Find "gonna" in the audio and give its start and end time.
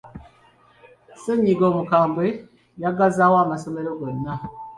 3.99-4.33